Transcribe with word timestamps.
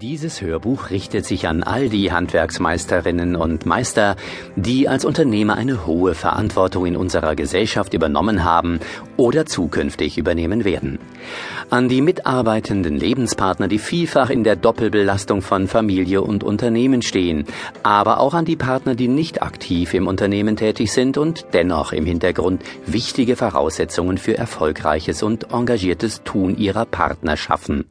Dieses 0.00 0.42
Hörbuch 0.42 0.90
richtet 0.90 1.26
sich 1.26 1.48
an 1.48 1.64
all 1.64 1.88
die 1.88 2.12
Handwerksmeisterinnen 2.12 3.34
und 3.34 3.66
Meister, 3.66 4.14
die 4.54 4.88
als 4.88 5.04
Unternehmer 5.04 5.56
eine 5.56 5.86
hohe 5.86 6.14
Verantwortung 6.14 6.86
in 6.86 6.96
unserer 6.96 7.34
Gesellschaft 7.34 7.94
übernommen 7.94 8.44
haben 8.44 8.78
oder 9.16 9.44
zukünftig 9.44 10.16
übernehmen 10.16 10.64
werden. 10.64 11.00
An 11.68 11.88
die 11.88 12.00
mitarbeitenden 12.00 12.96
Lebenspartner, 12.96 13.66
die 13.66 13.80
vielfach 13.80 14.30
in 14.30 14.44
der 14.44 14.54
Doppelbelastung 14.54 15.42
von 15.42 15.66
Familie 15.66 16.22
und 16.22 16.44
Unternehmen 16.44 17.02
stehen, 17.02 17.44
aber 17.82 18.20
auch 18.20 18.34
an 18.34 18.44
die 18.44 18.54
Partner, 18.54 18.94
die 18.94 19.08
nicht 19.08 19.42
aktiv 19.42 19.94
im 19.94 20.06
Unternehmen 20.06 20.54
tätig 20.54 20.92
sind 20.92 21.18
und 21.18 21.46
dennoch 21.54 21.92
im 21.92 22.06
Hintergrund 22.06 22.62
wichtige 22.86 23.34
Voraussetzungen 23.34 24.16
für 24.16 24.38
erfolgreiches 24.38 25.24
und 25.24 25.52
engagiertes 25.52 26.22
Tun 26.22 26.56
ihrer 26.56 26.84
Partner 26.84 27.36
schaffen. 27.36 27.84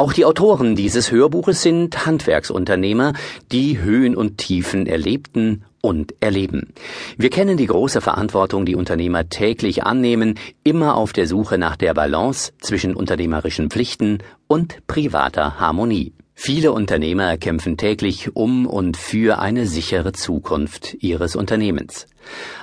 Auch 0.00 0.14
die 0.14 0.24
Autoren 0.24 0.76
dieses 0.76 1.12
Hörbuches 1.12 1.60
sind 1.60 2.06
Handwerksunternehmer, 2.06 3.12
die 3.52 3.82
Höhen 3.82 4.16
und 4.16 4.38
Tiefen 4.38 4.86
erlebten 4.86 5.66
und 5.82 6.14
erleben. 6.20 6.72
Wir 7.18 7.28
kennen 7.28 7.58
die 7.58 7.66
große 7.66 8.00
Verantwortung, 8.00 8.64
die 8.64 8.76
Unternehmer 8.76 9.28
täglich 9.28 9.84
annehmen, 9.84 10.38
immer 10.64 10.96
auf 10.96 11.12
der 11.12 11.26
Suche 11.26 11.58
nach 11.58 11.76
der 11.76 11.92
Balance 11.92 12.54
zwischen 12.62 12.96
unternehmerischen 12.96 13.68
Pflichten 13.68 14.22
und 14.46 14.86
privater 14.86 15.60
Harmonie. 15.60 16.14
Viele 16.42 16.72
Unternehmer 16.72 17.36
kämpfen 17.36 17.76
täglich 17.76 18.34
um 18.34 18.64
und 18.64 18.96
für 18.96 19.40
eine 19.40 19.66
sichere 19.66 20.12
Zukunft 20.12 20.96
ihres 21.00 21.36
Unternehmens. 21.36 22.06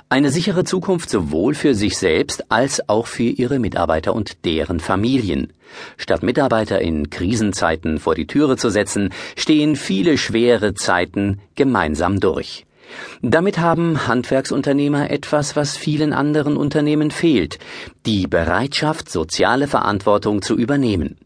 Eine 0.09 0.31
sichere 0.31 0.63
Zukunft 0.63 1.11
sowohl 1.11 1.53
für 1.53 1.75
sich 1.75 1.95
selbst 1.99 2.49
als 2.49 2.89
auch 2.89 3.05
für 3.05 3.21
ihre 3.21 3.59
Mitarbeiter 3.59 4.15
und 4.15 4.45
deren 4.45 4.79
Familien. 4.79 5.53
Statt 5.95 6.23
Mitarbeiter 6.23 6.81
in 6.81 7.11
Krisenzeiten 7.11 7.99
vor 7.99 8.15
die 8.15 8.25
Türe 8.25 8.57
zu 8.57 8.71
setzen, 8.71 9.13
stehen 9.35 9.75
viele 9.75 10.17
schwere 10.17 10.73
Zeiten 10.73 11.39
gemeinsam 11.53 12.19
durch. 12.19 12.65
Damit 13.21 13.59
haben 13.59 14.07
Handwerksunternehmer 14.07 15.11
etwas, 15.11 15.55
was 15.55 15.77
vielen 15.77 16.13
anderen 16.13 16.57
Unternehmen 16.57 17.11
fehlt, 17.11 17.59
die 18.07 18.25
Bereitschaft, 18.25 19.11
soziale 19.11 19.67
Verantwortung 19.67 20.41
zu 20.41 20.57
übernehmen. 20.57 21.17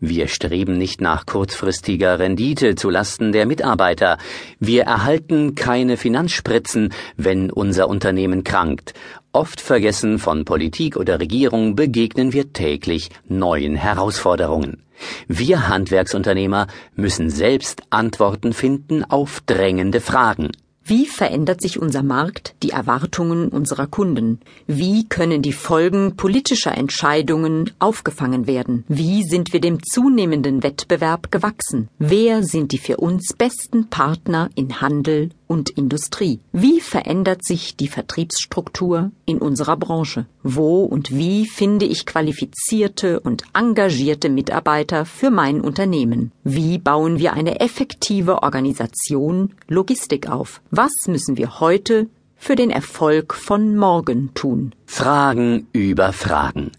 Wir 0.00 0.28
streben 0.28 0.78
nicht 0.78 1.00
nach 1.00 1.26
kurzfristiger 1.26 2.18
Rendite 2.18 2.74
zu 2.74 2.90
Lasten 2.90 3.32
der 3.32 3.46
Mitarbeiter. 3.46 4.18
Wir 4.58 4.84
erhalten 4.84 5.54
keine 5.54 5.96
Finanzspritzen, 5.96 6.92
wenn 7.16 7.50
unser 7.50 7.88
Unternehmen 7.88 8.44
krankt. 8.44 8.94
Oft 9.32 9.60
vergessen 9.60 10.18
von 10.18 10.44
Politik 10.44 10.96
oder 10.96 11.20
Regierung 11.20 11.76
begegnen 11.76 12.32
wir 12.32 12.52
täglich 12.52 13.10
neuen 13.28 13.76
Herausforderungen. 13.76 14.82
Wir 15.28 15.68
Handwerksunternehmer 15.68 16.66
müssen 16.94 17.30
selbst 17.30 17.82
Antworten 17.90 18.52
finden 18.52 19.04
auf 19.04 19.40
drängende 19.46 20.00
Fragen. 20.00 20.50
Wie 20.88 21.04
verändert 21.04 21.60
sich 21.60 21.78
unser 21.78 22.02
Markt, 22.02 22.54
die 22.62 22.70
Erwartungen 22.70 23.50
unserer 23.50 23.86
Kunden? 23.86 24.40
Wie 24.66 25.06
können 25.06 25.42
die 25.42 25.52
Folgen 25.52 26.16
politischer 26.16 26.74
Entscheidungen 26.74 27.70
aufgefangen 27.78 28.46
werden? 28.46 28.84
Wie 28.88 29.22
sind 29.22 29.52
wir 29.52 29.60
dem 29.60 29.82
zunehmenden 29.82 30.62
Wettbewerb 30.62 31.30
gewachsen? 31.30 31.88
Wer 31.98 32.42
sind 32.42 32.72
die 32.72 32.78
für 32.78 32.96
uns 32.96 33.34
besten 33.36 33.90
Partner 33.90 34.48
in 34.54 34.80
Handel 34.80 35.28
und 35.48 35.70
Industrie? 35.70 36.38
Wie 36.52 36.80
verändert 36.80 37.44
sich 37.44 37.74
die 37.76 37.88
Vertriebsstruktur 37.88 39.10
in 39.24 39.38
unserer 39.38 39.76
Branche? 39.76 40.26
Wo 40.44 40.84
und 40.84 41.10
wie 41.10 41.46
finde 41.46 41.86
ich 41.86 42.06
qualifizierte 42.06 43.18
und 43.18 43.42
engagierte 43.54 44.28
Mitarbeiter 44.28 45.04
für 45.04 45.30
mein 45.30 45.60
Unternehmen? 45.60 46.30
Wie 46.44 46.78
bauen 46.78 47.18
wir 47.18 47.32
eine 47.32 47.58
effektive 47.58 48.42
Organisation, 48.44 49.54
Logistik 49.66 50.28
auf? 50.28 50.60
Was 50.70 50.92
müssen 51.06 51.36
wir 51.36 51.58
heute 51.58 52.06
für 52.36 52.54
den 52.54 52.70
Erfolg 52.70 53.34
von 53.34 53.76
morgen 53.76 54.32
tun? 54.34 54.74
Fragen 54.86 55.66
über 55.72 56.12
Fragen. 56.12 56.70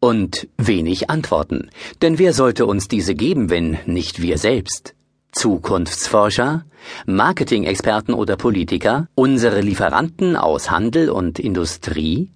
Und 0.00 0.48
wenig 0.58 1.08
Antworten. 1.08 1.70
Denn 2.02 2.18
wer 2.18 2.34
sollte 2.34 2.66
uns 2.66 2.88
diese 2.88 3.14
geben, 3.14 3.48
wenn 3.48 3.78
nicht 3.86 4.20
wir 4.20 4.36
selbst? 4.36 4.93
Zukunftsforscher, 5.34 6.64
Marketing-Experten 7.06 8.14
oder 8.14 8.36
Politiker, 8.36 9.08
unsere 9.14 9.60
Lieferanten 9.60 10.36
aus 10.36 10.70
Handel 10.70 11.10
und 11.10 11.38
Industrie 11.38 12.30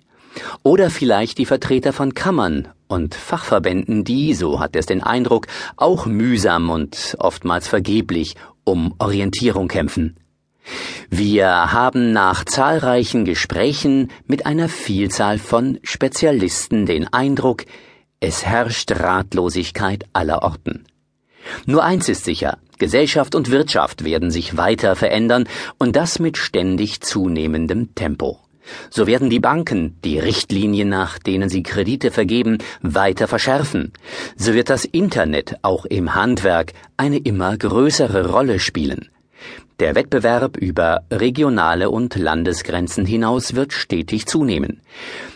oder 0.63 0.91
vielleicht 0.91 1.39
die 1.39 1.47
Vertreter 1.47 1.93
von 1.93 2.15
Kammern 2.15 2.69
und 2.87 3.15
Fachverbänden, 3.15 4.05
die, 4.05 4.35
so 4.35 4.61
hat 4.61 4.77
es 4.77 4.87
den 4.87 5.03
Eindruck, 5.03 5.47
auch 5.77 6.07
mühsam 6.07 6.71
und 6.71 7.17
oftmals 7.19 7.69
vergeblich 7.69 8.35
um 8.65 8.95
Orientierung 8.99 9.69
kämpfen. 9.69 10.17
Wir 11.09 11.73
haben 11.73 12.13
nach 12.13 12.45
zahlreichen 12.45 13.25
Gesprächen 13.25 14.11
mit 14.27 14.45
einer 14.45 14.69
Vielzahl 14.69 15.39
von 15.39 15.79
Spezialisten 15.83 16.85
den 16.85 17.11
Eindruck, 17.13 17.65
es 18.21 18.45
herrscht 18.45 18.91
Ratlosigkeit 18.93 20.05
aller 20.13 20.43
Orten. 20.43 20.85
Nur 21.67 21.85
eins 21.85 22.09
ist 22.09 22.25
sicher, 22.25 22.59
Gesellschaft 22.79 23.35
und 23.35 23.51
Wirtschaft 23.51 24.05
werden 24.05 24.31
sich 24.31 24.57
weiter 24.57 24.97
verändern 24.97 25.49
und 25.79 25.97
das 25.97 26.19
mit 26.19 26.37
ständig 26.37 27.01
zunehmendem 27.01 27.95
Tempo. 27.95 28.41
So 28.91 29.07
werden 29.07 29.31
die 29.31 29.41
Banken 29.41 29.97
die 30.05 30.19
Richtlinien, 30.19 30.89
nach 30.89 31.19
denen 31.19 31.49
sie 31.49 31.63
Kredite 31.63 32.11
vergeben, 32.11 32.59
weiter 32.83 33.27
verschärfen. 33.27 33.93
So 34.37 34.55
wird 34.55 34.71
das 34.71 34.85
Internet 34.85 35.57
auch 35.63 35.87
im 35.87 36.15
Handwerk 36.15 36.73
eine 36.97 37.19
immer 37.19 37.57
größere 37.57 38.31
Rolle 38.31 38.59
spielen. 38.59 39.09
Der 39.81 39.95
Wettbewerb 39.95 40.57
über 40.57 41.03
regionale 41.11 41.91
und 41.91 42.17
Landesgrenzen 42.17 43.07
hinaus 43.07 43.55
wird 43.55 43.73
stetig 43.73 44.27
zunehmen. 44.27 44.81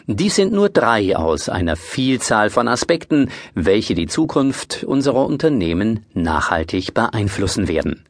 Dies 0.06 0.34
sind 0.34 0.52
nur 0.52 0.68
drei 0.68 1.16
aus 1.16 1.48
einer 1.48 1.76
Vielzahl 1.76 2.50
von 2.50 2.66
Aspekten, 2.66 3.30
welche 3.54 3.94
die 3.94 4.08
Zukunft 4.08 4.82
unserer 4.82 5.26
Unternehmen 5.26 6.06
nachhaltig 6.12 6.92
beeinflussen 6.92 7.68
werden. 7.68 8.04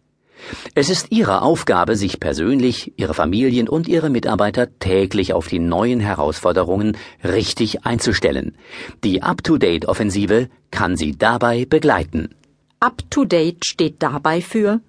Es 0.75 0.91
ist 0.91 1.09
Ihre 1.11 1.43
Aufgabe, 1.43 1.97
sich 1.97 2.19
persönlich, 2.19 2.95
Ihre 2.97 3.15
Familien 3.15 3.69
und 3.69 3.87
Ihre 3.87 4.11
Mitarbeiter 4.11 4.79
täglich 4.79 5.33
auf 5.33 5.49
die 5.49 5.59
neuen 5.59 6.01
Herausforderungen 6.01 6.97
richtig 7.23 7.85
einzustellen. 7.85 8.57
Die 9.05 9.23
Up-to-Date-Offensive 9.23 10.49
kann 10.71 10.97
Sie 10.97 11.17
dabei 11.17 11.65
begleiten. 11.65 12.35
Up-to-Date 12.81 13.65
steht 13.65 14.03
dabei 14.03 14.41
für 14.41 14.81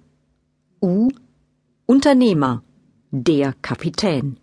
U 0.84 1.08
Unternehmer, 1.86 2.62
der 3.10 3.54
Kapitän. 3.62 4.36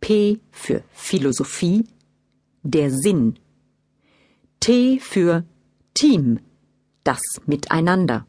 P 0.00 0.40
für 0.50 0.82
Philosophie, 0.90 1.84
der 2.62 2.90
Sinn. 2.90 3.38
T 4.58 4.98
für 4.98 5.44
Team, 5.92 6.40
das 7.04 7.20
Miteinander. 7.44 8.26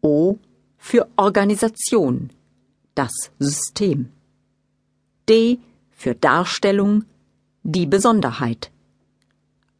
O 0.00 0.38
für 0.78 1.06
Organisation, 1.16 2.30
das 2.94 3.12
System. 3.38 4.08
D 5.28 5.58
für 5.90 6.14
Darstellung, 6.14 7.04
die 7.62 7.84
Besonderheit. 7.84 8.70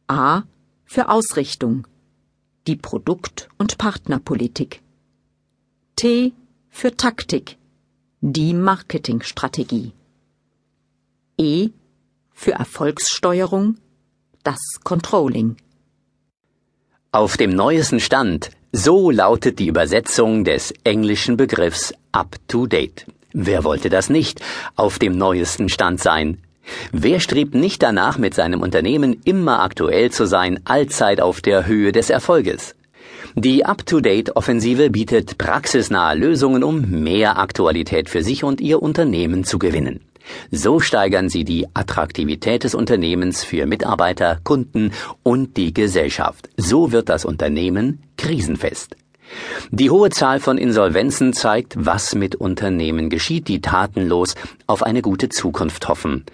A 0.05 0.43
für 0.83 1.09
Ausrichtung, 1.09 1.87
die 2.67 2.75
Produkt- 2.75 3.49
und 3.57 3.79
Partnerpolitik. 3.79 4.84
T 5.97 6.33
für 6.69 6.97
Taktik, 6.97 7.55
die 8.19 8.53
Marketingstrategie. 8.53 9.93
E 11.37 11.69
für 12.33 12.51
Erfolgssteuerung, 12.51 13.77
das 14.43 14.59
Controlling. 14.83 15.55
Auf 17.13 17.37
dem 17.37 17.51
neuesten 17.55 18.01
Stand, 18.01 18.49
so 18.73 19.09
lautet 19.09 19.57
die 19.59 19.67
Übersetzung 19.67 20.43
des 20.43 20.73
englischen 20.83 21.37
Begriffs 21.37 21.93
up 22.11 22.35
to 22.49 22.67
date. 22.67 23.05
Wer 23.31 23.63
wollte 23.63 23.89
das 23.89 24.09
nicht 24.09 24.41
auf 24.75 24.99
dem 24.99 25.17
neuesten 25.17 25.69
Stand 25.69 26.01
sein? 26.01 26.39
Wer 26.91 27.21
strebt 27.21 27.55
nicht 27.55 27.81
danach, 27.81 28.17
mit 28.17 28.33
seinem 28.33 28.61
Unternehmen 28.61 29.21
immer 29.23 29.61
aktuell 29.61 30.11
zu 30.11 30.25
sein, 30.25 30.59
allzeit 30.65 31.21
auf 31.21 31.39
der 31.39 31.67
Höhe 31.67 31.93
des 31.93 32.09
Erfolges? 32.09 32.74
Die 33.37 33.65
Up-to-Date-Offensive 33.65 34.89
bietet 34.89 35.37
praxisnahe 35.37 36.15
Lösungen, 36.15 36.63
um 36.63 36.89
mehr 37.03 37.37
Aktualität 37.37 38.09
für 38.09 38.23
sich 38.23 38.45
und 38.45 38.61
Ihr 38.61 38.81
Unternehmen 38.81 39.43
zu 39.43 39.59
gewinnen. 39.59 39.99
So 40.51 40.79
steigern 40.79 41.27
Sie 41.27 41.43
die 41.43 41.67
Attraktivität 41.73 42.63
des 42.63 42.75
Unternehmens 42.75 43.43
für 43.43 43.65
Mitarbeiter, 43.65 44.39
Kunden 44.45 44.93
und 45.21 45.57
die 45.57 45.73
Gesellschaft. 45.73 46.49
So 46.55 46.93
wird 46.93 47.09
das 47.09 47.25
Unternehmen 47.25 47.99
krisenfest. 48.17 48.95
Die 49.71 49.89
hohe 49.89 50.09
Zahl 50.09 50.39
von 50.39 50.57
Insolvenzen 50.57 51.33
zeigt, 51.33 51.75
was 51.77 52.15
mit 52.15 52.35
Unternehmen 52.35 53.09
geschieht, 53.09 53.47
die 53.47 53.61
tatenlos 53.61 54.35
auf 54.67 54.83
eine 54.83 55.01
gute 55.01 55.29
Zukunft 55.29 55.87
hoffen. 55.87 56.25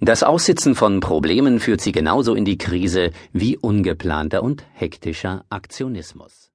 Das 0.00 0.22
Aussitzen 0.22 0.74
von 0.74 1.00
Problemen 1.00 1.60
führt 1.60 1.80
sie 1.80 1.92
genauso 1.92 2.34
in 2.34 2.44
die 2.44 2.58
Krise 2.58 3.10
wie 3.32 3.56
ungeplanter 3.56 4.42
und 4.42 4.64
hektischer 4.74 5.44
Aktionismus. 5.50 6.53